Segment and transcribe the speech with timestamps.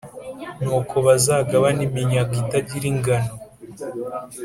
[0.61, 3.31] Nuko bazagabane iminyago itagira ingano,